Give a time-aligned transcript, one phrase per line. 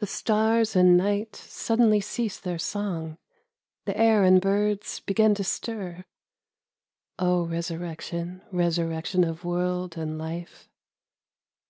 [0.00, 3.16] The stars and night suddenly cease their song,
[3.86, 6.04] The air and birds begin to stir.
[7.18, 10.68] (O Resurrection, Resurrection of World and Life